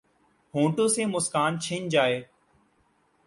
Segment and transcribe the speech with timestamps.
[0.53, 2.21] ہونٹوں سے مسکان چھن جائے